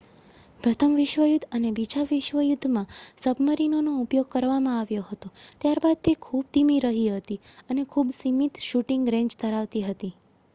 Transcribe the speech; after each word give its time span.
પ્રથમ 0.59 0.93
વિશ્વયુદ્ધ 0.99 1.43
અને 1.51 1.71
બીજા 1.73 2.05
વિશ્વ 2.11 2.39
યુધ્ધમાં 2.39 2.87
સબમરીનોનો 3.17 3.93
ઉપયોગ 3.99 4.31
કરવામાં 4.31 4.79
આવ્યો 4.79 5.05
હતો 5.09 5.31
ત્યારબાદ 5.61 6.01
તે 6.03 6.15
ખૂબ 6.21 6.49
ધીમી 6.51 6.81
રહી 6.87 7.07
હતી 7.13 7.39
અને 7.67 7.87
ખૂબ 7.89 8.17
સીમિત 8.17 8.61
શુટિંગ 8.65 9.07
રેંજ 9.11 9.39
ધરાવતી 9.39 9.87
હતી 9.87 10.13